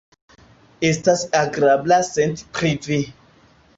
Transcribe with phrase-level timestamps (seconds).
[0.87, 2.99] Estas agrabla senti pri Vi.